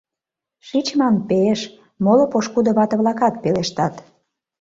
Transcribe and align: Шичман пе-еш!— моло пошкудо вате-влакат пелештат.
Шичман 0.67 1.15
пе-еш!— 1.27 1.61
моло 2.03 2.25
пошкудо 2.31 2.71
вате-влакат 2.77 3.35
пелештат. 3.43 3.93